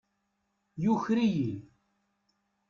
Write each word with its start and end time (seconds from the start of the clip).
Yuker-iyi. 0.83 1.51